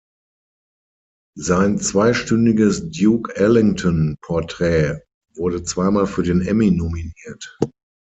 [1.37, 4.99] Sein zweistündiges Duke Ellington Porträt
[5.35, 7.55] wurde zweimal für den Emmy nominiert.